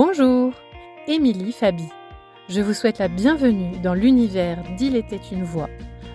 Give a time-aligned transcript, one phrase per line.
[0.00, 0.52] Bonjour,
[1.08, 1.88] Émilie Fabi.
[2.48, 5.68] Je vous souhaite la bienvenue dans l'univers d'Il était une voix,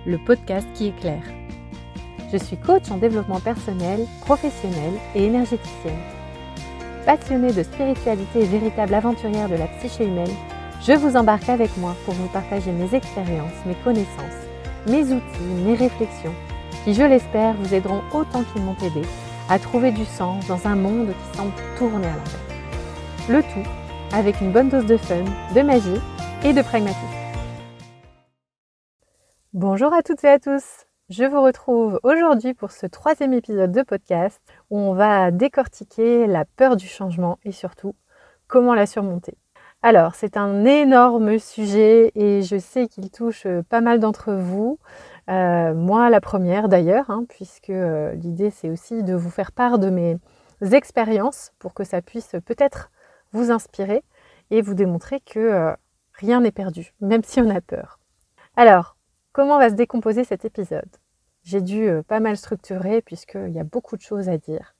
[0.06, 1.26] le podcast qui éclaire.
[2.32, 6.00] Je suis coach en développement personnel, professionnel et énergéticienne.
[7.06, 10.32] Passionnée de spiritualité et véritable aventurière de la psyché humaine,
[10.82, 14.48] je vous embarque avec moi pour vous partager mes expériences, mes connaissances,
[14.88, 16.36] mes outils, mes réflexions,
[16.86, 19.06] qui, je l'espère, vous aideront autant qu'ils m'ont aidé
[19.50, 22.54] à trouver du sens dans un monde qui semble tourner à l'envers.
[23.30, 23.70] Le tout
[24.14, 25.24] avec une bonne dose de fun,
[25.56, 26.00] de magie
[26.46, 27.02] et de pragmatisme.
[29.54, 30.86] Bonjour à toutes et à tous.
[31.10, 36.46] Je vous retrouve aujourd'hui pour ce troisième épisode de podcast où on va décortiquer la
[36.46, 37.96] peur du changement et surtout
[38.48, 39.36] comment la surmonter.
[39.82, 44.78] Alors, c'est un énorme sujet et je sais qu'il touche pas mal d'entre vous.
[45.30, 49.80] Euh, moi, la première d'ailleurs, hein, puisque euh, l'idée c'est aussi de vous faire part
[49.80, 50.18] de mes
[50.72, 52.92] expériences pour que ça puisse peut-être
[53.34, 54.04] vous inspirer
[54.52, 55.74] et vous démontrer que euh,
[56.14, 58.00] rien n'est perdu, même si on a peur.
[58.56, 58.98] Alors,
[59.32, 60.90] comment va se décomposer cet épisode?
[61.44, 64.76] J'ai dû euh, pas mal structurer puisqu'il y a beaucoup de choses à dire.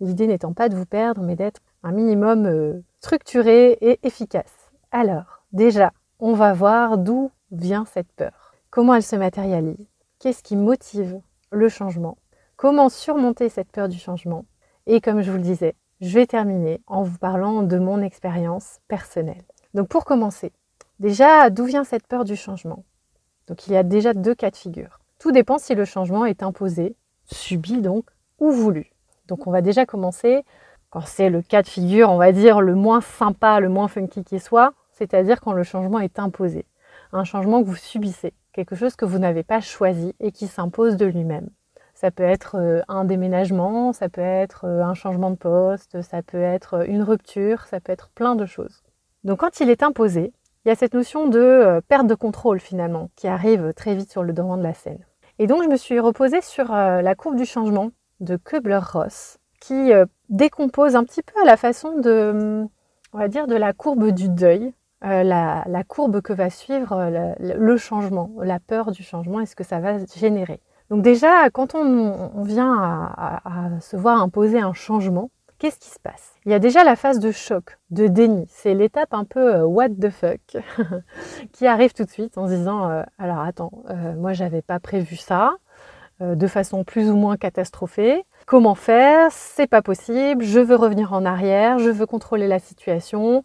[0.00, 4.70] L'idée n'étant pas de vous perdre, mais d'être un minimum euh, structuré et efficace.
[4.90, 8.54] Alors, déjà, on va voir d'où vient cette peur.
[8.70, 9.86] Comment elle se matérialise?
[10.18, 12.18] Qu'est-ce qui motive le changement?
[12.56, 14.44] Comment surmonter cette peur du changement?
[14.86, 18.80] Et comme je vous le disais, je vais terminer en vous parlant de mon expérience
[18.88, 19.44] personnelle.
[19.74, 20.52] Donc pour commencer,
[21.00, 22.84] déjà, d'où vient cette peur du changement?
[23.46, 25.00] Donc il y a déjà deux cas de figure.
[25.18, 28.04] Tout dépend si le changement est imposé, subi donc,
[28.38, 28.90] ou voulu.
[29.28, 30.44] Donc on va déjà commencer,
[30.90, 34.24] quand c'est le cas de figure, on va dire le moins sympa, le moins funky
[34.24, 36.66] qui soit, c'est-à-dire quand le changement est imposé.
[37.12, 40.96] Un changement que vous subissez, quelque chose que vous n'avez pas choisi et qui s'impose
[40.96, 41.48] de lui-même.
[41.96, 46.20] Ça peut être euh, un déménagement, ça peut être euh, un changement de poste, ça
[46.22, 48.82] peut être euh, une rupture, ça peut être plein de choses.
[49.24, 50.34] Donc quand il est imposé,
[50.64, 54.22] il y a cette notion de perte de contrôle finalement qui arrive très vite sur
[54.22, 54.98] le devant de la scène.
[55.38, 59.92] Et donc je me suis reposée sur la courbe du changement de Kubler-Ross qui
[60.28, 62.66] décompose un petit peu à la façon de,
[63.12, 68.32] on va dire, de la courbe du deuil, la, courbe que va suivre le changement,
[68.42, 70.60] la peur du changement et ce que ça va générer.
[70.90, 72.72] Donc déjà, quand on, vient
[73.16, 76.34] à, se voir imposer un changement, qu'est-ce qui se passe?
[76.44, 78.46] Il y a déjà la phase de choc, de déni.
[78.48, 80.56] C'est l'étape un peu euh, what the fuck
[81.52, 84.78] qui arrive tout de suite en se disant euh, alors attends, euh, moi j'avais pas
[84.78, 85.54] prévu ça
[86.18, 88.24] de façon plus ou moins catastrophée.
[88.46, 89.28] Comment faire?
[89.32, 90.42] C'est pas possible.
[90.42, 91.78] Je veux revenir en arrière.
[91.78, 93.42] Je veux contrôler la situation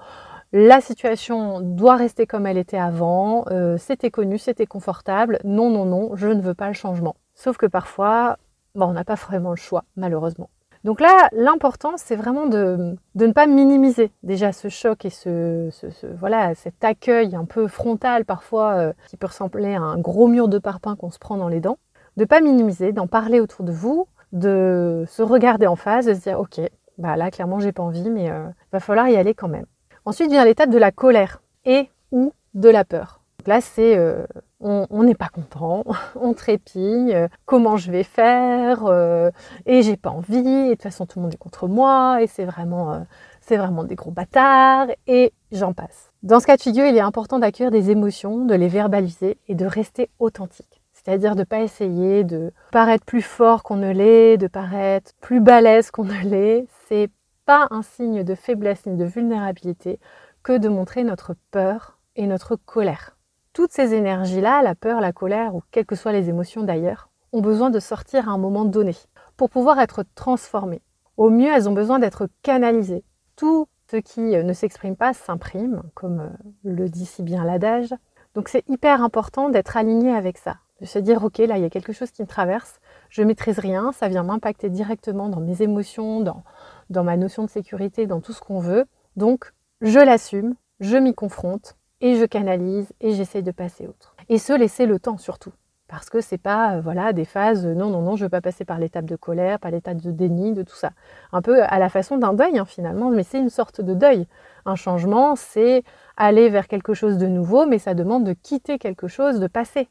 [0.53, 3.45] la situation doit rester comme elle était avant,
[3.77, 7.15] c'était connu, c'était confortable, non, non, non, je ne veux pas le changement.
[7.41, 8.37] Sauf que parfois,
[8.75, 10.51] on n'a pas vraiment le choix, malheureusement.
[10.83, 15.71] Donc là, l'important, c'est vraiment de, ne pas minimiser déjà ce choc et ce,
[16.19, 20.49] voilà, cet accueil un peu frontal parfois euh, qui peut ressembler à un gros mur
[20.49, 21.79] de parpaing qu'on se prend dans les dents.
[22.15, 26.19] De pas minimiser, d'en parler autour de vous, de se regarder en face, de se
[26.19, 26.61] dire ok,
[26.99, 29.65] bah là clairement j'ai pas envie, mais il euh, va falloir y aller quand même.
[30.05, 33.21] Ensuite vient l'étape de la colère et ou de la peur.
[33.39, 34.27] Donc là, c'est euh,
[34.61, 35.83] on n'est pas content,
[36.15, 39.31] on trépigne, euh, comment je vais faire, euh,
[39.65, 42.27] et j'ai pas envie, et de toute façon tout le monde est contre moi, et
[42.27, 43.05] c'est vraiment,
[43.41, 46.11] c'est vraiment des gros bâtards, et j'en passe.
[46.23, 49.55] Dans ce cas de figure, il est important d'accueillir des émotions, de les verbaliser et
[49.55, 50.81] de rester authentique.
[51.03, 55.39] C'est-à-dire de ne pas essayer de paraître plus fort qu'on ne l'est, de paraître plus
[55.39, 56.67] balèze qu'on ne l'est.
[56.87, 57.09] C'est
[57.45, 59.99] pas un signe de faiblesse ni de vulnérabilité
[60.43, 63.17] que de montrer notre peur et notre colère.
[63.53, 67.41] Toutes ces énergies-là, la peur, la colère ou quelles que soient les émotions d'ailleurs, ont
[67.41, 68.95] besoin de sortir à un moment donné
[69.35, 70.81] pour pouvoir être transformées.
[71.17, 73.03] Au mieux, elles ont besoin d'être canalisées.
[73.35, 76.29] Tout ce qui euh, ne s'exprime pas s'imprime, comme euh,
[76.63, 77.93] le dit si bien l'adage.
[78.35, 81.65] Donc c'est hyper important d'être aligné avec ça, de se dire ok là il y
[81.65, 82.79] a quelque chose qui me traverse,
[83.09, 86.43] je maîtrise rien, ça vient m'impacter directement dans mes émotions, dans,
[86.89, 88.85] dans ma notion de sécurité, dans tout ce qu'on veut.
[89.17, 89.51] Donc
[89.81, 94.15] je l'assume, je m'y confronte et je canalise et j'essaie de passer autre.
[94.29, 95.53] Et se laisser le temps surtout.
[95.87, 98.65] Parce que c'est pas euh, voilà des phases non non non je veux pas passer
[98.65, 100.91] par l'étape de colère, par l'étape de déni, de tout ça.
[101.31, 104.27] Un peu à la façon d'un deuil hein, finalement, mais c'est une sorte de deuil.
[104.65, 105.83] Un changement, c'est
[106.17, 109.89] aller vers quelque chose de nouveau, mais ça demande de quitter quelque chose, de passer.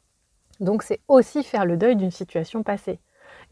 [0.59, 3.01] Donc c'est aussi faire le deuil d'une situation passée.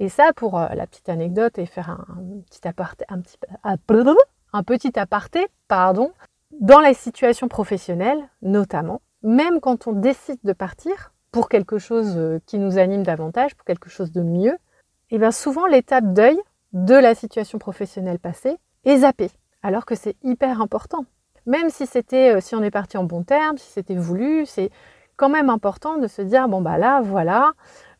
[0.00, 2.06] Et ça, pour euh, la petite anecdote et faire un,
[2.48, 6.12] petit aparté, un petit, un petit aparté, pardon,
[6.52, 12.38] dans les situations professionnelles, notamment, même quand on décide de partir pour quelque chose euh,
[12.46, 14.54] qui nous anime davantage, pour quelque chose de mieux,
[15.10, 16.38] et eh bien souvent l'étape deuil
[16.72, 19.30] de la situation professionnelle passée est zappée,
[19.62, 21.04] alors que c'est hyper important.
[21.46, 24.70] Même si c'était, si on est parti en bon terme, si c'était voulu, c'est
[25.16, 27.52] quand même important de se dire bon bah là voilà,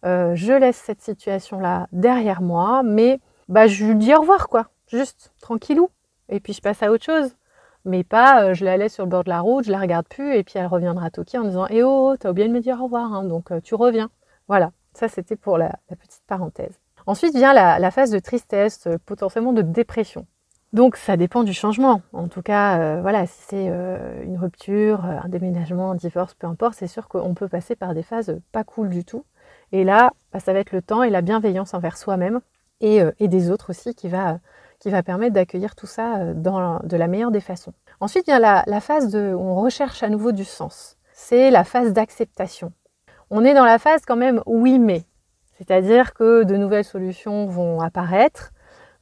[0.02, 4.68] je laisse cette situation là derrière moi, mais bah je lui dis au revoir quoi,
[4.86, 5.88] juste tranquillou,
[6.28, 7.34] et puis je passe à autre chose
[7.84, 10.06] mais pas euh, je la laisse sur le bord de la route, je la regarde
[10.06, 12.80] plus et puis elle reviendra toquer en disant Eh oh, t'as oublié de me dire
[12.80, 14.10] au revoir, hein, donc euh, tu reviens.
[14.48, 16.78] Voilà, ça c'était pour la, petite parenthèse.
[17.06, 20.26] Ensuite vient la, phase de tristesse, euh, potentiellement de dépression.
[20.72, 22.02] Donc ça dépend du changement.
[22.12, 23.66] En tout cas, voilà, si c'est
[24.22, 28.02] une rupture, un déménagement, un divorce, peu importe, c'est sûr qu'on peut passer par des
[28.02, 29.24] phases pas cool du tout.
[29.72, 32.40] Et là, bah, ça va être le temps et la bienveillance envers soi-même
[32.82, 34.40] et, et, des autres aussi qui va
[34.78, 37.72] qui va permettre d'accueillir tout ça euh, de la meilleure des façons.
[38.00, 40.96] Ensuite vient la, la phase où on recherche à nouveau du sens.
[41.12, 42.72] C'est la phase d'acceptation.
[43.30, 45.02] On est dans la phase quand même oui mais,
[45.58, 48.52] c'est-à-dire que de nouvelles solutions vont apparaître,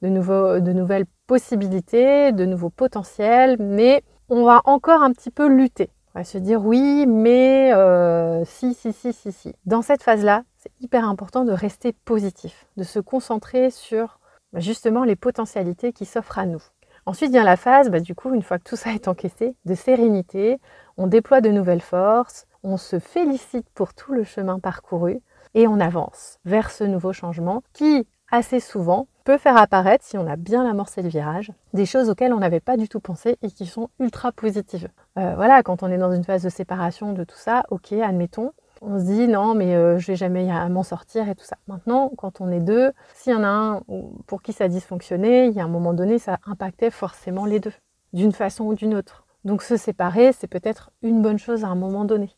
[0.02, 5.90] de, nouvelles possibilités, de nouveaux potentiels, mais on va encore un petit peu lutter.
[6.14, 9.55] On va se dire oui, mais euh, si, si, si, si, si.
[9.67, 14.25] Dans cette phase-là, c'est hyper important de rester positif, de se concentrer sur bah,
[14.56, 16.62] justement les potentialités qui s'offrent à nous.
[17.06, 19.75] Ensuite vient la phase, bah, du coup, une fois que tout ça est encaissé, de
[19.75, 20.58] sérénité,
[20.97, 25.20] on déploie de nouvelles forces, on se félicite pour tout le chemin parcouru
[25.55, 30.26] et on avance vers ce nouveau changement qui, assez souvent, peut faire apparaître, si on
[30.26, 33.50] a bien amorcé le virage, des choses auxquelles on n'avait pas du tout pensé et
[33.50, 34.88] qui sont ultra positives.
[35.19, 38.52] Euh, voilà, quand on est dans une phase de séparation de tout ça, ok, admettons,
[38.81, 41.56] on se dit non mais euh, je vais jamais m'en sortir et tout ça.
[41.67, 43.82] Maintenant, quand on est deux, s'il y en a un
[44.26, 47.61] pour qui ça a dysfonctionné, il y a un moment donné, ça impactait forcément les
[47.61, 47.73] deux,
[48.12, 49.26] d'une façon ou d'une autre.
[49.44, 52.31] Donc se séparer, c'est peut-être une bonne chose à un moment donné.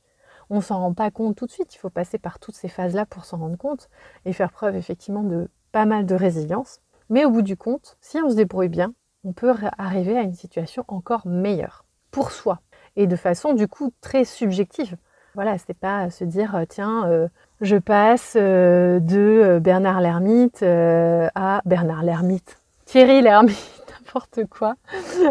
[0.50, 3.06] On s'en rend pas compte tout de suite, il faut passer par toutes ces phases-là
[3.06, 3.88] pour s'en rendre compte
[4.24, 6.80] et faire preuve effectivement de pas mal de résilience.
[7.10, 8.92] Mais au bout du compte, si on se débrouille bien,
[9.24, 12.60] on peut arriver à une situation encore meilleure pour soi
[12.96, 14.96] et de façon du coup très subjective.
[15.34, 17.28] Voilà, c'est pas se dire euh, tiens, euh,
[17.60, 23.56] je passe euh, de Bernard Lermite à Bernard Lermite, Thierry Lermite,
[24.06, 24.74] n'importe quoi,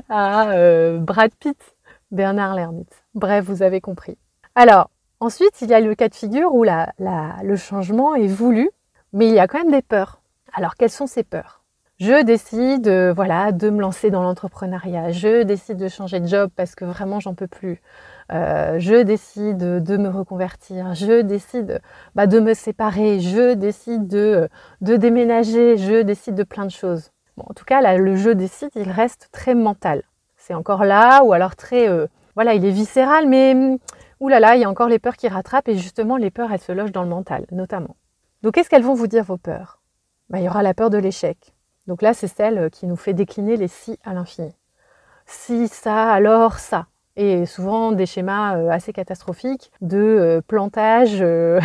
[0.10, 0.54] à
[1.00, 1.60] Brad Pitt,
[2.12, 3.04] Bernard Lermite.
[3.16, 4.18] Bref, vous avez compris.
[4.56, 4.90] Alors,
[5.20, 8.70] ensuite, il y a le cas de figure où le changement est voulu,
[9.14, 10.22] mais il y a quand même des peurs.
[10.54, 11.64] Alors, quelles sont ces peurs?
[12.00, 16.76] Je décide voilà de me lancer dans l'entrepreneuriat, je décide de changer de job parce
[16.76, 17.82] que vraiment j'en peux plus.
[18.32, 21.82] Euh, je décide de me reconvertir, je décide
[22.14, 24.50] bah, de me séparer, je décide de,
[24.82, 27.12] déménager, je décide de plein de choses.
[27.38, 30.04] En tout cas, le je décide, il reste très mental.
[30.36, 33.78] C'est encore là, ou alors très, euh, voilà, il est viscéral, mais hum,
[34.20, 36.72] oulala, il y a encore les peurs qui rattrapent, et justement, les peurs, elles se
[36.72, 37.96] logent dans le mental, notamment.
[38.42, 39.80] Donc, qu'est-ce qu'elles vont vous dire, vos peurs?
[40.30, 41.54] Bah, Il y aura la peur de l'échec.
[41.86, 44.54] Donc là, c'est celle qui nous fait décliner les si à l'infini.
[45.26, 51.60] Si ça, alors ça et souvent des schémas euh, assez catastrophiques de euh, plantage euh,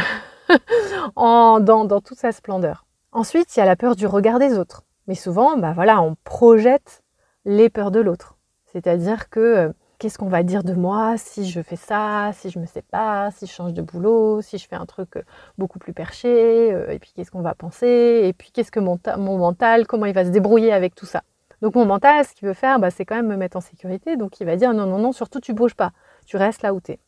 [1.17, 2.87] dans, toute sa splendeur.
[3.13, 4.83] Ensuite, il y a la peur du regard des autres.
[5.07, 7.03] Mais souvent, bah voilà, on projette
[7.45, 8.39] les peurs de l'autre.
[8.73, 12.67] C'est-à-dire que qu'est-ce qu'on va dire de moi si je fais ça, si je me
[12.67, 15.23] sépare, si je change de boulot, si je fais un truc
[15.59, 18.99] beaucoup plus perché, et puis qu'est-ce qu'on va penser, et puis qu'est-ce que mon
[19.39, 21.23] mental, comment il va se débrouiller avec tout ça.
[21.63, 24.17] Donc mon mental, ce qu'il veut faire, bah, c'est quand même me mettre en sécurité.
[24.17, 25.93] Donc il va dire non, non, non, surtout tu bouges pas,
[26.27, 26.99] tu restes là où tu es.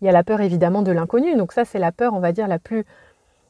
[0.00, 1.36] Il y a la peur évidemment de l'inconnu.
[1.36, 2.84] Donc ça, c'est la peur, on va dire, la plus,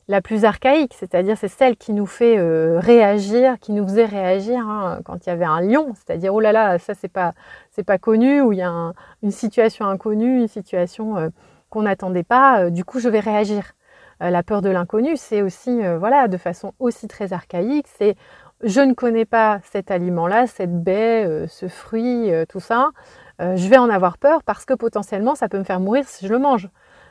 [0.09, 4.59] la plus archaïque, c'est-à-dire c'est celle qui nous fait euh, réagir, qui nous faisait réagir
[4.59, 7.33] hein, quand il y avait un lion, c'est-à-dire oh là là, ça c'est pas
[7.71, 8.92] c'est pas connu, ou il y a
[9.23, 11.28] une situation inconnue, une situation euh,
[11.71, 13.73] qu'on n'attendait pas, euh, du coup je vais réagir.
[14.21, 18.14] la peur de l'inconnu, c'est aussi voilà de façon aussi très archaïque, c'est
[18.62, 22.90] je ne connais pas cet aliment-là, cette baie, euh, ce fruit, euh, tout ça,
[23.40, 26.26] euh, je vais en avoir peur parce que potentiellement ça peut me faire mourir si
[26.26, 26.69] je le mange.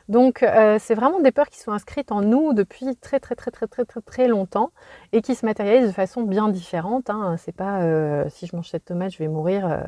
[0.08, 0.44] Donc
[0.80, 3.84] c'est vraiment des peurs qui sont inscrites en nous depuis très très très très très
[3.84, 4.72] très longtemps
[5.12, 7.08] et qui se matérialisent de façon bien différente.
[7.08, 7.36] Hein.
[7.38, 7.80] C'est pas
[8.28, 9.84] si je mange cette tomate je vais mourir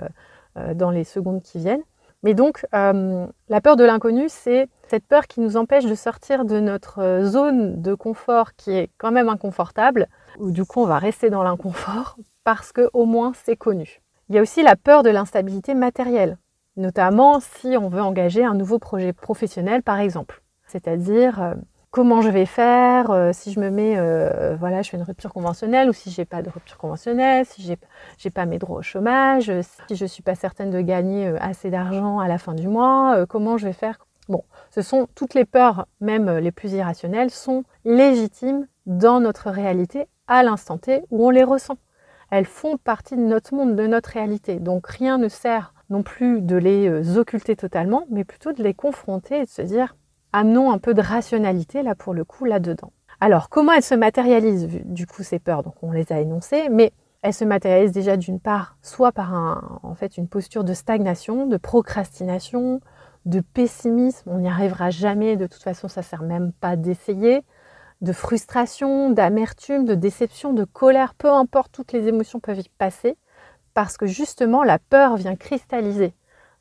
[0.76, 1.82] dans les secondes qui viennent.
[2.22, 6.60] Mais donc, la peur de l'inconnu, c'est cette peur qui nous empêche de sortir de
[6.60, 11.30] notre zone de confort qui est quand même inconfortable, ou du coup on va rester
[11.30, 14.02] dans l'inconfort parce que au moins c'est connu.
[14.28, 16.38] Il y a aussi la peur de l'instabilité matérielle,
[16.76, 20.42] notamment si on veut engager un nouveau projet professionnel par exemple.
[20.66, 21.54] C'est-à-dire euh,
[21.90, 25.32] comment je vais faire euh, si je me mets, euh, voilà, je fais une rupture
[25.32, 27.76] conventionnelle ou si j'ai pas de rupture conventionnelle, si j'ai,
[28.16, 29.52] j'ai pas mes droits au chômage,
[29.88, 33.58] si je suis pas certaine de gagner assez d'argent à la fin du mois, comment
[33.58, 34.06] je vais faire?
[34.30, 40.08] Bon, ce sont toutes les peurs, même les plus irrationnelles, sont légitimes dans notre réalité
[40.28, 41.76] à l'instant T où on les ressent.
[42.30, 44.58] Elles font partie de notre monde, de notre réalité.
[44.58, 48.74] Donc rien ne sert non plus de les euh, occulter totalement, mais plutôt de les
[48.74, 49.96] confronter et de se dire
[50.32, 52.92] amenons un peu de rationalité là pour le coup là-dedans.
[53.20, 55.62] Alors comment elles se matérialisent du coup ces peurs?
[55.62, 59.78] Donc on les a énoncées, mais elles se matérialisent déjà d'une part soit par un,
[59.82, 62.80] en fait une posture de stagnation, de procrastination,
[63.24, 67.42] de pessimisme, on n'y arrivera jamais, de toute façon ça sert même pas d'essayer,
[68.00, 73.16] de frustration, d'amertume, de déception, de colère, peu importe, toutes les émotions peuvent y passer,
[73.72, 76.14] parce que justement la peur vient cristalliser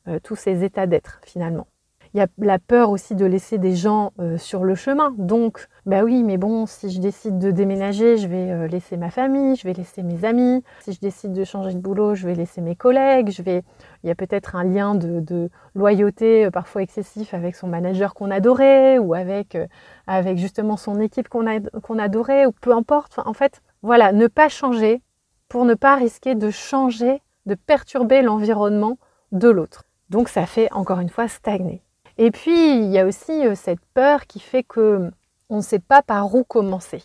[0.08, 1.66] euh, tous ces états d'être finalement.
[2.12, 5.14] Il y a la peur aussi de laisser des gens euh, sur le chemin.
[5.18, 9.10] Donc, bah oui, mais bon, si je décide de déménager, je vais euh, laisser ma
[9.10, 10.62] famille, je vais laisser mes amis.
[10.80, 13.30] Si je décide de changer de boulot, je vais laisser mes collègues.
[13.38, 18.98] Il y a peut-être un lien de, loyauté parfois excessif avec son manager qu'on adorait
[18.98, 19.58] ou avec,
[20.06, 23.18] avec justement son équipe qu'on adorait ou peu importe.
[23.18, 25.02] en fait, voilà, ne pas changer
[25.48, 28.98] pour ne pas risquer de changer, de perturber l'environnement
[29.32, 29.84] de l'autre.
[30.08, 31.82] Donc ça fait encore une fois stagner.
[32.16, 35.10] Et puis il y a aussi euh, cette peur qui fait que
[35.50, 37.02] on ne sait pas par où commencer.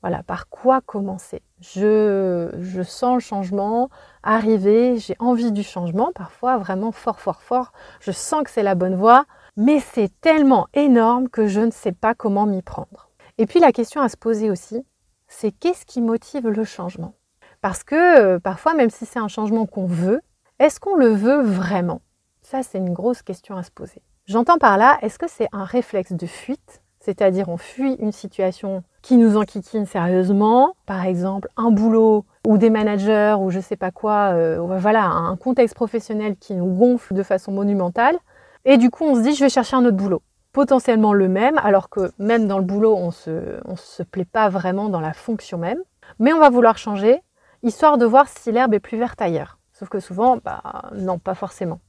[0.00, 1.42] Voilà, par quoi commencer.
[1.60, 3.90] Je, je sens le changement
[4.22, 7.72] arriver, j'ai envie du changement, parfois vraiment fort, fort, fort.
[8.00, 9.24] Je sens que c'est la bonne voie,
[9.56, 13.10] mais c'est tellement énorme que je ne sais pas comment m'y prendre.
[13.38, 14.84] Et puis la question à se poser aussi,
[15.26, 17.14] c'est qu'est-ce qui motive le changement?
[17.60, 20.20] Parce que euh, parfois, même si c'est un changement qu'on veut,
[20.60, 22.02] est-ce qu'on le veut vraiment?
[22.42, 24.02] Ça, c'est une grosse question à se poser.
[24.26, 26.82] J'entends par là, est-ce que c'est un réflexe de fuite?
[27.08, 32.68] C'est-à-dire on fuit une situation qui nous enquiquine sérieusement, par exemple un boulot ou des
[32.68, 37.22] managers ou je sais pas quoi, euh, voilà, un contexte professionnel qui nous gonfle de
[37.22, 38.18] façon monumentale.
[38.66, 40.20] Et du coup, on se dit, je vais chercher un autre boulot
[40.52, 44.50] potentiellement le même, alors que même dans le boulot, on se, on se plaît pas
[44.50, 45.78] vraiment dans la fonction même.
[46.18, 47.22] Mais on va vouloir changer
[47.62, 49.58] histoire de voir si l'herbe est plus verte ailleurs.
[49.72, 50.60] Sauf que souvent, bah,
[50.94, 51.80] non, pas forcément.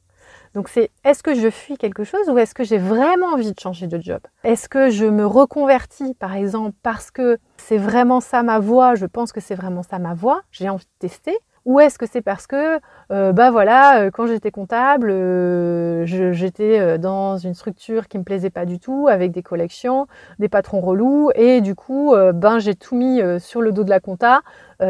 [0.56, 3.60] Donc c'est est-ce que je fuis quelque chose ou est-ce que j'ai vraiment envie de
[3.60, 4.20] changer de job?
[4.44, 9.06] Est-ce que je me reconvertis par exemple parce que c'est vraiment ça ma voie, je
[9.06, 11.38] pense que c'est vraiment ça ma voie, j'ai envie de tester?
[11.66, 12.80] Ou est-ce que c'est parce que,
[13.12, 18.50] euh, bah voilà, euh, quand j'étais comptable, euh, j'étais dans une structure qui me plaisait
[18.50, 20.08] pas du tout, avec des collections,
[20.40, 24.00] des patrons relous, et du coup, ben j'ai tout mis sur le dos de la
[24.00, 24.42] compta.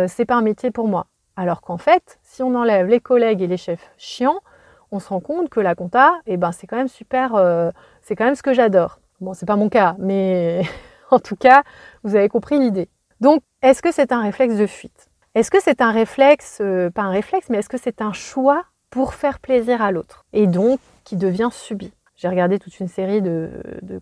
[0.08, 1.08] c'est pas un métier pour moi.
[1.36, 4.40] Alors qu'en fait, si on enlève les collègues et les chefs chiants,
[4.92, 7.32] on se rend compte que la compta, eh ben c'est quand même super,
[8.02, 9.00] c'est quand même ce que j'adore.
[9.22, 10.62] Bon, c'est pas mon cas, mais
[11.12, 11.64] en tout cas,
[12.04, 12.90] vous avez compris l'idée.
[13.20, 15.10] Donc, est-ce que c'est un réflexe de fuite?
[15.36, 18.66] Est-ce que c'est un réflexe, euh, pas un réflexe, mais est-ce que c'est un choix
[18.90, 21.94] pour faire plaisir à l'autre et donc qui devient subi?
[22.16, 23.50] J'ai regardé toute une série de,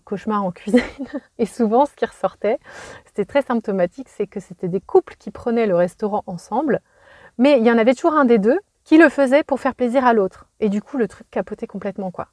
[0.04, 0.80] cauchemars en cuisine
[1.38, 2.58] et souvent ce qui ressortait,
[3.06, 6.80] c'était très symptomatique, c'est que c'était des couples qui prenaient le restaurant ensemble,
[7.36, 10.06] mais il y en avait toujours un des deux qui le faisait pour faire plaisir
[10.06, 10.46] à l'autre.
[10.60, 12.28] Et du coup, le truc capotait complètement quoi.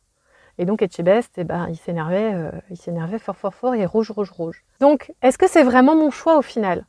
[0.58, 4.10] Et donc Etchebest, eh ben, il s'énervait, euh, il s'énervait fort fort fort et rouge
[4.10, 4.64] rouge rouge.
[4.80, 6.86] Donc, est-ce que c'est vraiment mon choix au final?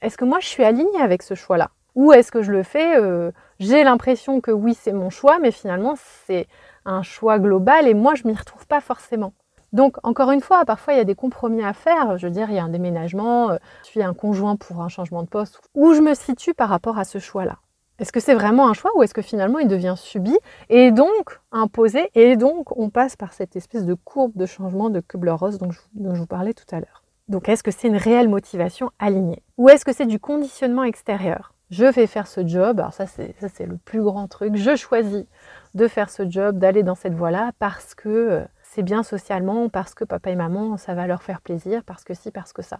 [0.00, 1.70] Est-ce que moi je suis alignée avec ce choix-là?
[1.96, 5.50] Ou est-ce que je le fais euh, J'ai l'impression que oui, c'est mon choix, mais
[5.50, 6.46] finalement c'est
[6.86, 9.34] un choix global et moi je m'y retrouve pas forcément.
[9.74, 12.16] Donc encore une fois, parfois il y a des compromis à faire.
[12.16, 14.88] Je veux dire, il y a un déménagement, euh, je suis un conjoint pour un
[14.88, 15.60] changement de poste.
[15.74, 17.58] Où je me situe par rapport à ce choix-là
[18.00, 20.34] Est-ce que c'est vraiment un choix ou est-ce que finalement il devient subi
[20.70, 25.00] et donc imposé et donc on passe par cette espèce de courbe de changement de
[25.00, 27.04] Kubler-Ross dont je vous parlais tout à l'heure.
[27.28, 31.52] Donc est-ce que c'est une réelle motivation alignée Ou est-ce que c'est du conditionnement extérieur?
[31.70, 35.26] Je vais faire ce job, alors ça c'est, c'est le plus grand truc, je choisis
[35.74, 39.94] de faire ce job, d'aller dans cette voie-là parce que euh, c'est bien socialement, parce
[39.94, 42.78] que papa et maman, ça va leur faire plaisir, parce que si, parce que ça.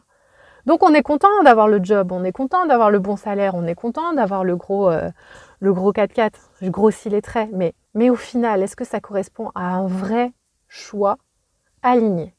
[0.66, 3.66] Donc on est content d'avoir le job, on est content d'avoir le bon salaire, on
[3.66, 5.10] est content d'avoir le gros, euh,
[5.60, 9.50] le gros 4x4, je grossis les traits, mais, mais au final, est-ce que ça correspond
[9.54, 10.32] à un vrai
[10.68, 11.18] choix
[11.82, 12.34] aligné?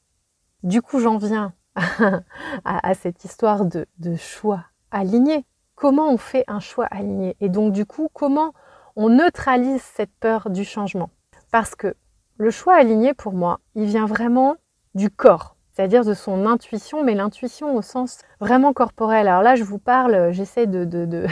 [0.62, 1.52] Du coup, j'en viens
[2.64, 3.86] à, cette histoire de,
[4.16, 5.44] choix aligné.
[5.74, 7.36] Comment on fait un choix aligné?
[7.40, 8.52] Et donc du coup, comment
[8.94, 11.10] on neutralise cette peur du changement?
[11.50, 11.94] Parce que
[12.36, 14.56] le choix aligné, pour moi, il vient vraiment
[14.94, 19.28] du corps, c'est-à-dire de son intuition, mais l'intuition au sens vraiment corporel.
[19.28, 20.84] Alors là, je vous parle, j'essaie de,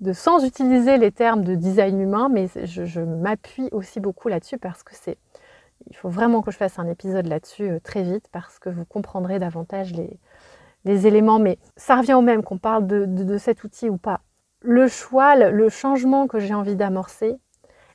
[0.00, 4.82] de, sans utiliser les termes de design humain, mais je m'appuie aussi beaucoup là-dessus parce
[4.82, 5.18] que c'est
[5.90, 8.84] il faut vraiment que je fasse un épisode là-dessus euh, très vite parce que vous
[8.84, 11.38] comprendrez davantage les, éléments.
[11.38, 14.20] Mais ça revient au même qu'on parle de, cet outil ou pas.
[14.60, 17.36] Le choix, le, changement que j'ai envie d'amorcer,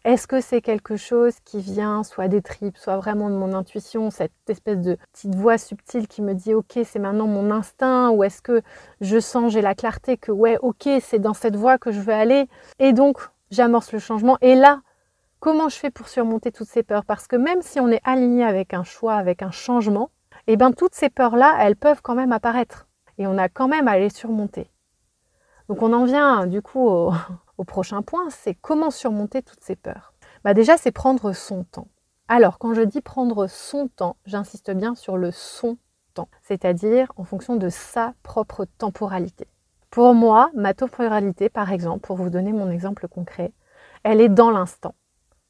[0.04, 4.10] est-ce que c'est quelque chose qui vient soit des tripes, soit vraiment de mon intuition,
[4.10, 8.24] cette espèce de petite voix subtile qui me dit ok c'est maintenant mon instinct, ou
[8.24, 8.62] est-ce que
[9.00, 12.14] je sens, j'ai la clarté que ouais ok c'est dans cette voie que je veux
[12.14, 12.48] aller,
[12.80, 13.20] et donc
[13.52, 14.82] j'amorce le changement, et là
[15.42, 17.04] Comment je fais pour surmonter toutes ces peurs?
[17.04, 20.12] Parce que même si on est aligné avec un choix, avec un changement,
[20.46, 22.88] eh bien toutes ces peurs-là, elles peuvent quand même apparaître.
[23.18, 24.70] Et on a quand même à les surmonter.
[25.68, 27.12] Donc on en vient du coup au,
[27.64, 30.14] prochain point, c'est comment surmonter toutes ces peurs.
[30.44, 31.88] Bah déjà, c'est prendre son temps.
[32.28, 35.78] Alors, quand je dis prendre son temps, j'insiste bien sur le son
[36.14, 39.48] temps, c'est-à-dire en fonction de sa propre temporalité.
[39.90, 43.52] Pour moi, ma temporalité, par exemple, pour vous donner mon exemple concret,
[44.04, 44.96] elle est dans l'instant.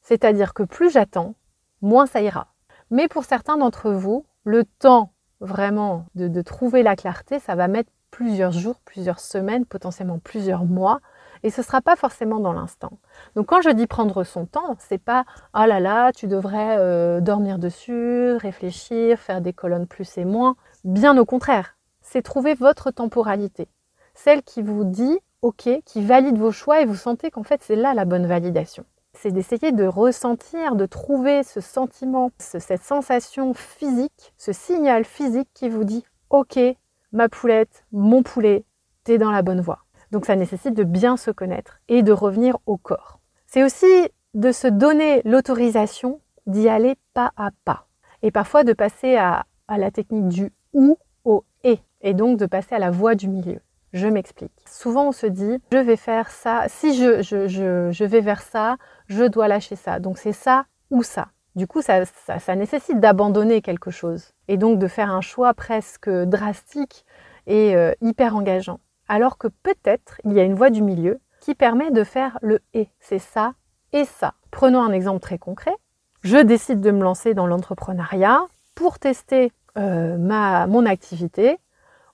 [0.00, 1.34] C'est-à-dire que plus j'attends,
[1.80, 2.48] moins ça ira.
[2.90, 7.68] Mais pour certains d'entre vous, le temps vraiment de, de, trouver la clarté, ça va
[7.68, 11.00] mettre plusieurs jours, plusieurs semaines, potentiellement plusieurs mois,
[11.42, 12.92] et ce ne sera pas forcément dans l'instant.
[13.34, 17.20] Donc quand je dis prendre son temps, c'est pas ah là là, tu devrais euh,
[17.20, 20.56] dormir dessus, réfléchir, faire des colonnes plus et moins.
[20.84, 23.68] Bien au contraire, c'est trouver votre temporalité,
[24.14, 27.76] celle qui vous dit ok, qui valide vos choix et vous sentez qu'en fait c'est
[27.76, 28.84] là la bonne validation.
[29.14, 35.68] C'est d'essayer de ressentir, de trouver ce sentiment, cette sensation physique, ce signal physique qui
[35.68, 36.58] vous dit ok,
[37.12, 38.64] ma poulette, mon poulet,
[39.04, 39.80] t'es dans la bonne voie.
[40.12, 43.18] Donc ça nécessite de bien se connaître et de revenir au corps.
[43.46, 43.86] C'est aussi
[44.34, 47.86] de se donner l'autorisation d'y aller pas à pas.
[48.22, 51.78] Et parfois de passer à, la technique du ou au et.
[52.02, 53.60] Et donc de passer à la voie du milieu.
[53.94, 54.52] Je m'explique.
[54.70, 57.46] Souvent on se dit, je vais faire ça, si je, je,
[57.90, 58.76] je, vais vers ça,
[59.06, 59.98] je dois lâcher ça.
[59.98, 61.28] Donc c'est ça ou ça.
[61.56, 66.08] Du coup, ça, ça nécessite d'abandonner quelque chose et donc de faire un choix presque
[66.08, 67.04] drastique
[67.46, 71.54] et euh, hyper engageant alors que peut-être il y a une voie du milieu qui
[71.54, 72.88] permet de faire le et.
[73.00, 73.54] C'est ça
[73.92, 74.34] et ça.
[74.50, 75.74] Prenons un exemple très concret.
[76.22, 78.42] Je décide de me lancer dans l'entrepreneuriat
[78.74, 80.16] pour tester euh,
[80.68, 81.58] mon activité.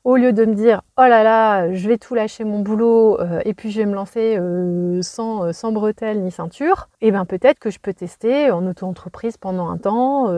[0.05, 3.41] Au lieu de me dire oh là là, je vais tout lâcher mon boulot euh,
[3.45, 7.59] et puis je vais me lancer euh, sans, sans bretelles ni ceinture, eh bien peut-être
[7.59, 10.33] que je peux tester en auto-entreprise pendant un temps,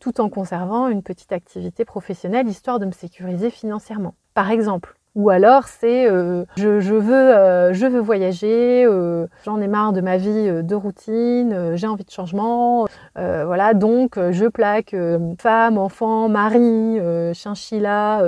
[0.00, 4.14] tout en conservant une petite activité professionnelle histoire de me sécuriser financièrement.
[4.34, 9.68] Par exemple, ou alors c'est euh, je, veux, euh, je veux voyager, euh, j'en ai
[9.68, 12.86] marre de ma vie de routine, j'ai envie de changement.
[13.14, 14.94] voilà, donc je plaque
[15.38, 16.98] femme, enfant, mari,
[17.32, 18.22] chinchilla,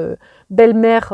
[0.51, 1.13] belle-mère,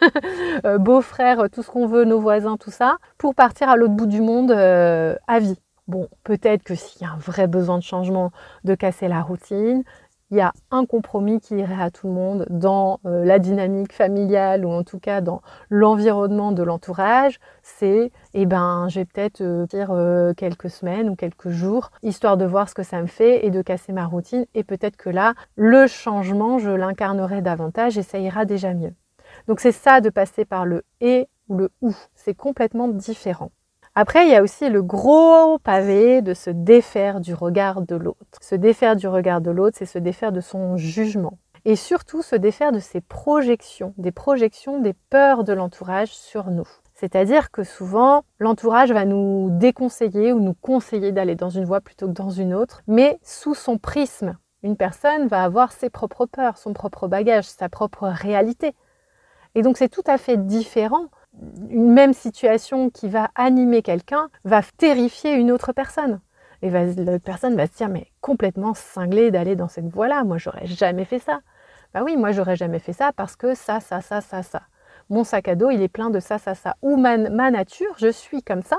[0.78, 4.20] beau-frère, tout ce qu'on veut, nos voisins, tout ça, pour partir à l'autre bout du
[4.20, 5.58] monde à vie.
[5.86, 8.32] Bon, peut-être que s'il y a un vrai besoin de changement,
[8.64, 9.84] de casser la routine,
[10.30, 13.92] il y a un compromis qui irait à tout le monde dans euh, la dynamique
[13.92, 19.42] familiale ou en tout cas dans l'environnement de l'entourage, c'est eh ben je vais peut-être
[19.42, 23.06] euh, dire euh, quelques semaines ou quelques jours histoire de voir ce que ça me
[23.06, 27.98] fait et de casser ma routine et peut-être que là le changement je l'incarnerai davantage
[27.98, 28.94] et ça ira déjà mieux.
[29.46, 33.50] Donc c'est ça de passer par le et ou le ou, c'est complètement différent.
[33.96, 38.38] Après, il y a aussi le gros pavé de se défaire du regard de l'autre.
[38.40, 41.38] Se défaire du regard de l'autre, c'est se défaire de son jugement.
[41.64, 46.66] Et surtout se défaire de ses projections, des projections, des peurs de l'entourage sur nous.
[46.94, 52.08] C'est-à-dire que souvent, l'entourage va nous déconseiller ou nous conseiller d'aller dans une voie plutôt
[52.08, 54.36] que dans une autre, mais sous son prisme.
[54.64, 58.74] Une personne va avoir ses propres peurs, son propre bagage, sa propre réalité.
[59.54, 61.06] Et donc c'est tout à fait différent
[61.70, 66.20] une même situation qui va animer quelqu'un va terrifier une autre personne.
[66.62, 70.24] Et l'autre personne va se dire mais complètement cinglée d'aller dans cette voie-là.
[70.24, 71.40] Moi, j'aurais jamais fait ça.
[71.92, 74.62] Bah oui, moi, j'aurais jamais fait ça parce que ça, ça, ça, ça, ça.
[75.10, 76.76] Mon sac à dos, il est plein de ça, ça, ça.
[76.80, 78.78] Ou ma, ma nature, je suis comme ça.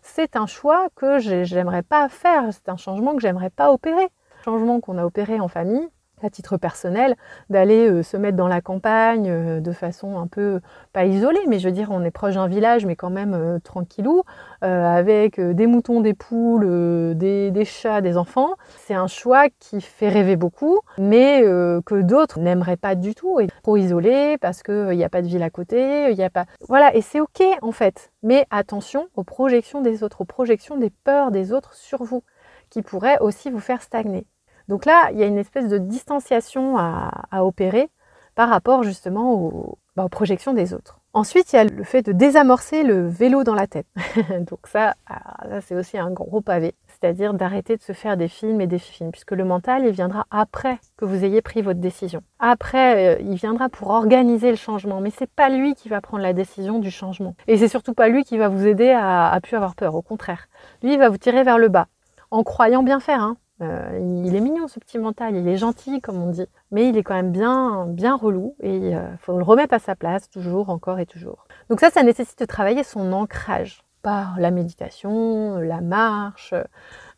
[0.00, 2.44] C'est un choix que j'aimerais pas faire.
[2.52, 4.08] C'est un changement que j'aimerais pas opérer.
[4.44, 5.88] Changement qu'on a opéré en famille,
[6.26, 7.16] à titre personnel,
[7.48, 10.60] d'aller euh, se mettre dans la campagne euh, de façon un peu,
[10.92, 13.58] pas isolée, mais je veux dire, on est proche d'un village, mais quand même euh,
[13.60, 14.22] tranquillou,
[14.62, 16.66] avec des moutons, des poules,
[17.14, 18.54] des, chats, des enfants.
[18.76, 23.46] C'est un choix qui fait rêver beaucoup, mais que d'autres n'aimeraient pas du tout, et
[23.62, 26.46] trop isolé parce qu'il n'y a pas de ville à côté, il n'y a pas...
[26.68, 30.90] Voilà, et c'est ok en fait, mais attention aux projections des autres, aux projections des
[30.90, 32.24] peurs des autres sur vous,
[32.70, 34.26] qui pourraient aussi vous faire stagner.
[34.68, 37.88] Donc là, il y a une espèce de distanciation à, opérer
[38.34, 39.50] par rapport justement
[39.94, 41.00] bah, aux, projections des autres.
[41.12, 43.86] Ensuite, il y a le fait de désamorcer le vélo dans la tête.
[44.40, 46.74] Donc ça, ah, ça c'est aussi un gros pavé.
[46.88, 50.26] C'est-à-dire d'arrêter de se faire des films et des films, puisque le mental, il viendra
[50.30, 52.22] après que vous ayez pris votre décision.
[52.38, 56.22] Après, euh, il viendra pour organiser le changement, mais c'est pas lui qui va prendre
[56.22, 57.34] la décision du changement.
[57.46, 59.94] Et c'est surtout pas lui qui va vous aider à, à plus avoir peur.
[59.94, 60.48] Au contraire,
[60.82, 61.86] lui, il va vous tirer vers le bas,
[62.30, 63.22] en croyant bien faire.
[63.22, 63.38] Hein.
[63.62, 66.98] Euh, il est mignon ce petit mental, il est gentil comme on dit, mais il
[66.98, 70.68] est quand même bien, bien relou et euh, faut le remettre à sa place toujours,
[70.68, 71.46] encore et toujours.
[71.70, 76.54] Donc ça, ça nécessite de travailler son ancrage par la méditation, la marche,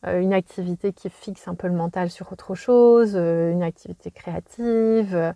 [0.07, 4.11] euh, une activité qui fixe un peu le mental sur autre chose, euh, une activité
[4.13, 5.35] créative,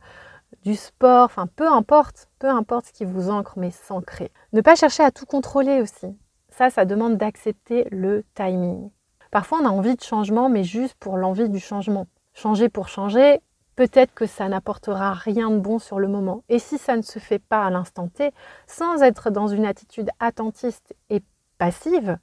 [0.65, 4.31] du sport, enfin peu importe, peu importe ce qui vous ancre, mais s'ancrer.
[4.53, 6.07] Ne pas chercher à tout contrôler aussi.
[6.51, 8.91] Ça, ça demande d'accepter le timing.
[9.33, 12.07] Parfois, on a envie de changement, mais juste pour l'envie du changement.
[12.35, 13.41] Changer pour changer,
[13.77, 16.45] peut-être que ça n'apportera rien de bon sur le moment.
[16.51, 18.31] Et si ça ne se fait pas à l'instant T,
[18.67, 21.23] sans être dans une attitude attentiste et
[21.57, 22.19] passive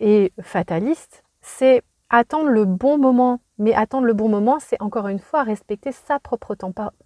[0.00, 3.40] et fataliste, c'est attendre le bon moment.
[3.58, 6.56] Mais attendre le bon moment, c'est encore une fois respecter sa propre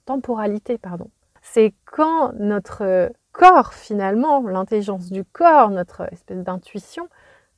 [0.04, 0.78] temporalité.
[0.78, 1.10] Pardon.
[1.42, 7.08] C'est quand notre corps, finalement, l'intelligence du corps, notre espèce d'intuition,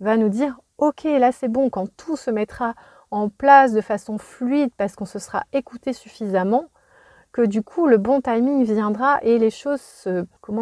[0.01, 2.75] va nous dire, ok, là c'est bon, quand tout se mettra
[3.11, 6.67] en place de façon fluide parce qu'on se sera écouté suffisamment,
[7.33, 9.81] que du coup le bon timing viendra et les choses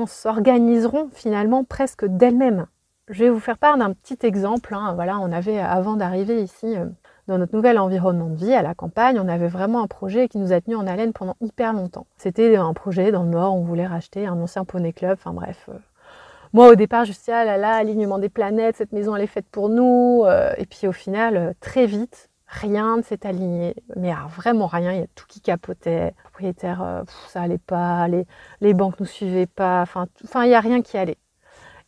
[0.06, 2.66] s'organiseront finalement presque d'elles-mêmes.
[3.08, 4.74] Je vais vous faire part d'un petit exemple.
[4.74, 4.92] Hein.
[4.94, 6.84] Voilà, on avait avant d'arriver ici euh,
[7.26, 10.38] dans notre nouvel environnement de vie à la campagne, on avait vraiment un projet qui
[10.38, 12.06] nous a tenu en haleine pendant hyper longtemps.
[12.16, 15.68] C'était un projet dans le Nord, on voulait racheter un ancien poney club, enfin bref.
[15.68, 15.78] Euh.
[16.52, 19.16] Moi au départ, je me suis dit, ah là là, alignement des planètes, cette maison
[19.16, 20.22] elle est faite pour nous.
[20.24, 20.52] Euh.
[20.56, 25.02] et puis au final, très vite, rien ne s'est aligné, mais vraiment rien, il y
[25.02, 30.06] a tout qui capotait, le propriétaire, ça allait pas, les, banques nous suivaient pas, enfin,
[30.44, 31.18] il n'y a rien qui allait.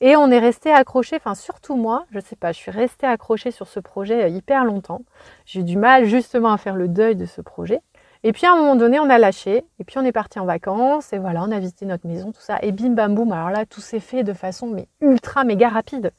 [0.03, 3.51] Et on est resté accroché, enfin surtout moi, je sais pas, je suis restée accrochée
[3.51, 5.03] sur ce projet euh, hyper longtemps.
[5.45, 7.81] J'ai eu du mal justement à faire le deuil de ce projet.
[8.23, 10.45] Et puis à un moment donné, on a lâché, et puis on est parti en
[10.45, 13.33] vacances, et voilà, on a visité notre maison, tout ça, et bim bam boum.
[13.33, 16.13] Alors là, tout s'est fait de façon mais ultra méga rapide.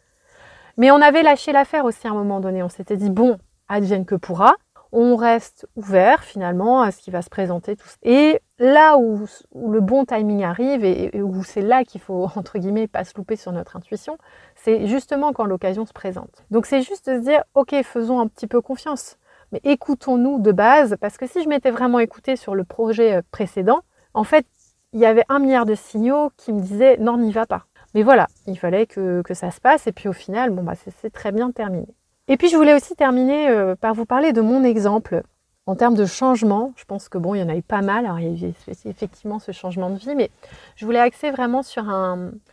[0.78, 2.64] Mais on avait lâché l'affaire aussi à un moment donné.
[2.64, 3.38] On s'était dit bon,
[3.68, 4.56] advienne que pourra
[4.92, 7.76] on reste ouvert finalement à ce qui va se présenter.
[7.76, 12.60] Tout et là où, le bon timing arrive et, où c'est là qu'il faut, entre
[12.60, 14.18] guillemets, pas se louper sur notre intuition,
[14.56, 16.44] c'est justement quand l'occasion se présente.
[16.52, 19.18] Donc c'est juste de se dire, ok, faisons un petit peu confiance,
[19.52, 23.22] mais écoutons-nous de base, parce que si je m'étais vraiment écouté sur le projet euh,
[23.32, 23.82] précédent,
[24.14, 24.46] en fait,
[24.94, 27.66] il y avait un milliard de signaux qui me disaient, non, n'y va pas.
[27.94, 31.12] Mais voilà, il fallait que, ça se passe, et puis au final, bon, bah, c'est
[31.12, 31.88] très bien terminé.
[32.28, 35.24] Et puis je voulais aussi terminer euh, par vous parler de mon exemple
[35.66, 36.74] en termes de changement.
[36.78, 38.06] Je pense que bon, il y en a eu pas mal.
[38.06, 38.54] Alors il y a eu
[38.86, 40.30] effectivement ce changement de vie, mais
[40.76, 41.84] je voulais axer vraiment sur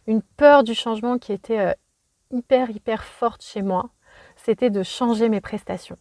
[0.07, 1.73] une peur du changement qui était euh,
[2.31, 3.91] hyper hyper forte chez moi.
[4.37, 5.97] C'était de changer mes prestations.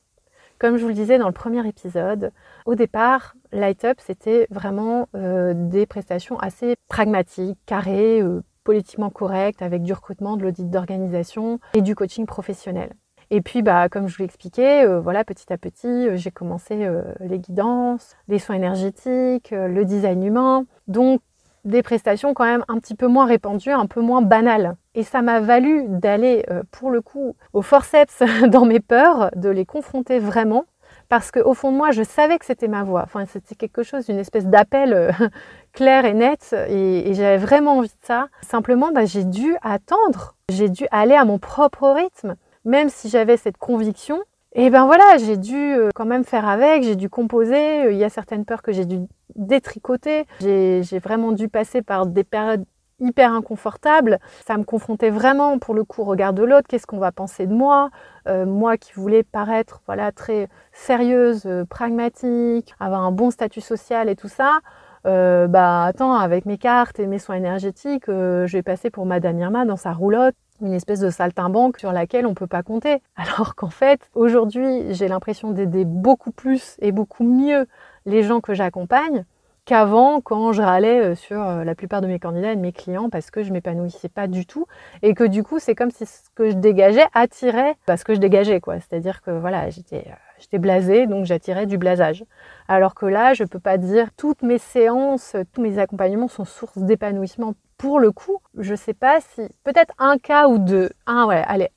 [0.59, 2.31] Comme je vous le disais dans le premier épisode,
[2.65, 8.23] au départ, Light Up, c'était vraiment euh, des prestations assez pragmatiques, carrées,
[8.63, 12.93] politiquement correctes, avec du recrutement, de l'audit d'organisation et du coaching professionnel.
[13.29, 16.85] Et puis, bah, comme je vous l'expliquais, euh, voilà, petit à petit, euh, j'ai commencé
[16.85, 20.65] euh, les guidances, les soins énergétiques, le design humain.
[20.87, 21.21] Donc,
[21.65, 24.77] des prestations quand même un petit peu moins répandues, un peu moins banales.
[24.97, 29.65] Et ça m'a valu d'aller, pour le coup, au forceps dans mes peurs, de les
[29.65, 30.65] confronter vraiment.
[31.07, 33.03] Parce qu'au fond de moi, je savais que c'était ma voix.
[33.03, 35.15] Enfin, c'était quelque chose, une espèce d'appel
[35.73, 36.53] clair et net.
[36.67, 38.27] Et, j'avais vraiment envie de ça.
[38.41, 40.35] Simplement, bah, j'ai dû attendre.
[40.51, 42.35] J'ai dû aller à mon propre rythme
[42.67, 44.21] même si j'avais cette conviction,
[44.53, 47.97] et ben voilà, j'ai dû euh, quand même faire avec, j'ai dû composer, euh, il
[47.97, 48.99] y a certaines peurs que j'ai dû
[49.35, 52.65] détricoter, j'ai vraiment dû passer par des périodes
[52.99, 54.19] hyper inconfortables.
[54.45, 57.47] Ça me confrontait vraiment pour le coup au regard de l'autre, qu'est-ce qu'on va penser
[57.47, 57.89] de moi,
[58.27, 64.15] euh, moi qui voulais paraître voilà très sérieuse, pragmatique, avoir un bon statut social et
[64.15, 64.59] tout ça.
[65.03, 69.65] bah attends, avec mes cartes et mes soins énergétiques, je vais passer pour Madame Irma
[69.65, 73.01] dans sa roulotte une espèce de saltimbanque sur laquelle on ne peut pas compter.
[73.15, 77.67] Alors qu'en fait, aujourd'hui, j'ai l'impression d'aider beaucoup plus et beaucoup mieux
[78.05, 79.25] les gens que j'accompagne
[79.67, 82.71] qu'avant quand je râlais euh, sur euh, la plupart de mes candidats et de mes
[82.71, 84.65] clients parce que je m'épanouissais pas du tout
[85.03, 88.19] et que du coup c'est comme si ce que je dégageais attirait ce que je
[88.19, 92.23] dégageais quoi c'est-à-dire que voilà j'étais euh, j'étais blasée donc j'attirais du blasage
[92.69, 96.77] alors que là je peux pas dire toutes mes séances tous mes accompagnements sont source
[96.77, 100.89] d'épanouissement pour le coup, je sais pas si peut-être un cas ou deux.
[101.05, 101.69] Ah ouais, allez.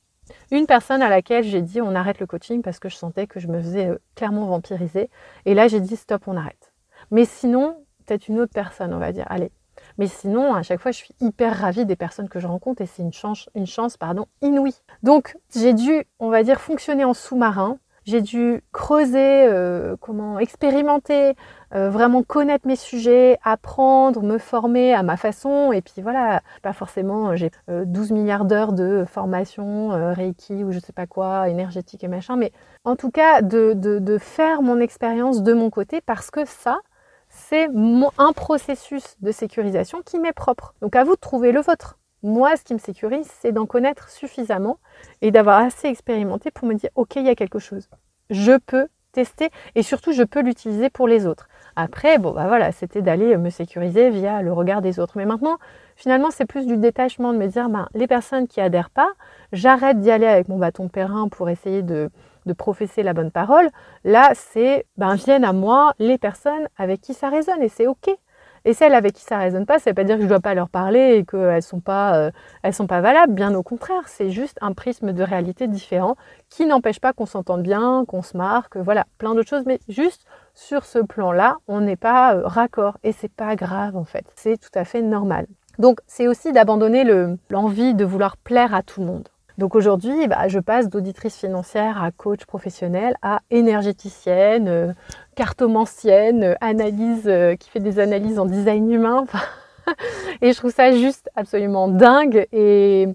[0.50, 3.38] Une personne à laquelle j'ai dit on arrête le coaching parce que je sentais que
[3.38, 5.11] je me faisais clairement vampiriser.
[5.44, 6.69] Et là, j'ai dit stop, on arrête.
[7.11, 9.51] Mais sinon, peut-être une autre personne, on va dire, allez.
[9.99, 12.87] Mais sinon, à chaque fois, je suis hyper ravie des personnes que je rencontre et
[12.87, 14.77] c'est une chance, une chance pardon, inouïe.
[15.03, 21.35] Donc, j'ai dû, on va dire, fonctionner en sous-marin j'ai dû creuser, euh, comment expérimenter,
[21.75, 25.73] euh, vraiment connaître mes sujets, apprendre, me former à ma façon.
[25.73, 30.79] Et puis voilà, pas forcément, j'ai 12 euh, milliards d'heures de formation, Reiki ou je
[30.79, 32.37] sais pas quoi, énergétique et machin.
[32.37, 32.53] Mais
[32.85, 36.79] en tout cas, de faire mon expérience de mon côté parce que ça,
[37.50, 37.66] c'est
[38.18, 40.72] un processus de sécurisation qui m'est propre.
[40.80, 41.98] Donc à vous de trouver le vôtre.
[42.22, 44.78] Moi, ce qui me sécurise, c'est d'en connaître suffisamment
[45.20, 47.88] et d'avoir assez expérimenté pour me dire, OK, il y a quelque chose.
[48.30, 51.48] je peux tester et surtout je peux l'utiliser pour les autres.
[51.74, 55.14] Après, bon bah voilà, c'était d'aller me sécuriser via le regard des autres.
[55.16, 55.58] Mais maintenant,
[55.96, 59.10] finalement, c'est plus du détachement de me dire, ben, les personnes qui adhèrent pas,
[59.52, 62.10] j'arrête d'y aller avec mon bâton pèlerin pour essayer de,
[62.46, 63.68] de professer la bonne parole.
[64.05, 68.11] Là, c'est, ben, viennent à moi les personnes avec qui ça résonne et c'est ok.
[68.64, 70.55] Et celles avec qui ça résonne pas, ça veut pas dire que je dois pas
[70.55, 72.31] leur parler et qu'elles sont euh,
[72.62, 73.33] elles sont pas valables.
[73.33, 76.16] Bien au contraire, c'est juste un prisme de réalité différent
[76.50, 79.64] qui n'empêche pas qu'on s'entende bien, qu'on se marque, voilà, plein d'autres choses.
[79.66, 84.05] Mais juste sur ce plan-là, on n'est pas euh, raccord et c'est pas grave en
[84.05, 84.26] fait.
[84.37, 85.46] C'est tout à fait normal.
[85.79, 87.05] Donc c'est aussi d'abandonner
[87.48, 89.29] l'envie de vouloir plaire à tout le monde.
[89.61, 94.92] Donc aujourd'hui, bah, je passe d'auditrice financière à coach professionnel à énergéticienne, euh,
[95.35, 99.27] cartomancienne, euh, analyse euh, qui fait des analyses en design humain.
[100.40, 103.09] et je trouve ça juste absolument dingue et,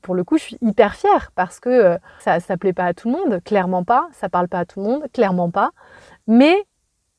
[0.00, 3.10] pour le coup, je suis hyper fière parce que ça ne plaît pas à tout
[3.10, 4.08] le monde, clairement pas.
[4.12, 5.72] Ça parle pas à tout le monde, clairement pas.
[6.26, 6.56] Mais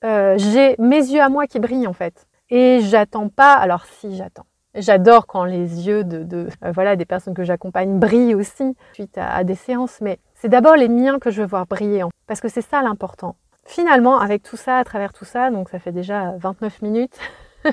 [0.02, 2.26] j'ai mes yeux à moi qui brillent en fait.
[2.50, 3.54] Et j'attends pas.
[3.54, 4.48] Alors si j'attends.
[4.76, 9.44] J'adore quand les yeux de, euh, voilà, des personnes que j'accompagne brillent aussi suite à,
[9.44, 12.62] des séances, mais c'est d'abord les miens que je veux voir briller, parce que c'est
[12.62, 13.36] ça l'important.
[13.66, 17.18] Finalement, avec tout ça, à travers tout ça, donc ça fait déjà 29 minutes,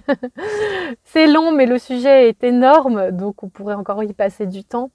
[1.05, 4.91] c'est long, mais le sujet est énorme, donc on pourrait encore y passer du temps.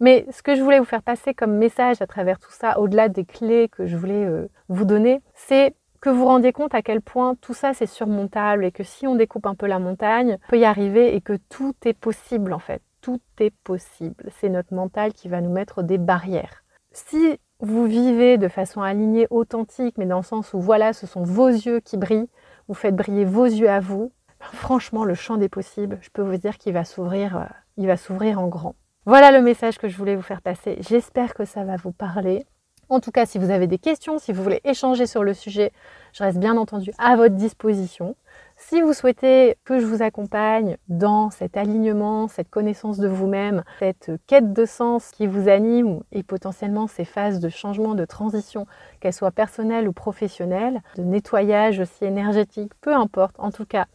[0.00, 3.10] Mais ce que je voulais vous faire passer comme message à travers tout ça, au-delà
[3.10, 7.00] des clés que je voulais euh, vous donner, c'est que vous rendiez compte à quel
[7.00, 10.50] point tout ça c'est surmontable et que si on découpe un peu la montagne, on
[10.50, 12.82] peut y arriver et que tout est possible en fait.
[13.00, 14.30] Tout est possible.
[14.40, 16.64] C'est notre mental qui va nous mettre des barrières.
[16.92, 21.22] Si vous vivez de façon alignée, authentique, mais dans le sens où voilà, ce sont
[21.22, 22.28] vos yeux qui brillent,
[22.68, 26.36] vous faites briller vos yeux à vous, franchement, le champ des possibles, je peux vous
[26.36, 27.44] dire qu'il va s'ouvrir, euh,
[27.76, 28.74] il va s'ouvrir en grand.
[29.06, 30.76] Voilà le message que je voulais vous faire passer.
[30.80, 32.46] J'espère que ça va vous parler.
[32.90, 35.72] En tout cas, si vous avez des questions, si vous voulez échanger sur le sujet,
[36.12, 38.16] je reste bien entendu à votre disposition.
[38.56, 44.10] Si vous souhaitez que je vous accompagne dans cet alignement, cette connaissance de vous-même, cette
[44.26, 48.66] quête de sens qui vous anime et potentiellement ces phases de changement, de transition,
[48.98, 53.36] qu'elles soient personnelles ou professionnelles, de nettoyage aussi énergétique, peu importe.
[53.38, 53.86] En tout cas,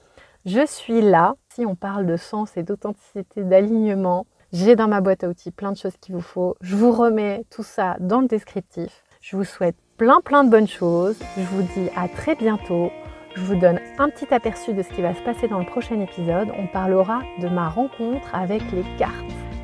[0.46, 1.36] je suis là.
[1.54, 5.72] Si on parle de sens et d'authenticité, d'alignement, j'ai dans ma boîte à outils plein
[5.72, 6.56] de choses qu'il vous faut.
[6.62, 9.04] Je vous remets tout ça dans le descriptif.
[9.22, 11.18] Je vous souhaite plein plein de bonnes choses.
[11.38, 12.92] Je vous dis à très bientôt.
[13.36, 16.00] Je vous donne un petit aperçu de ce qui va se passer dans le prochain
[16.00, 16.50] épisode.
[16.58, 19.14] On parlera de ma rencontre avec les cartes.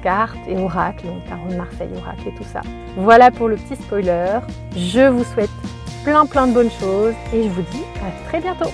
[0.04, 2.62] Cartes et oracles, donc Tarot Marseille, oracle et tout ça.
[2.98, 4.40] Voilà pour le petit spoiler.
[4.76, 5.50] Je vous souhaite
[6.04, 8.72] plein plein de bonnes choses et je vous dis à très bientôt.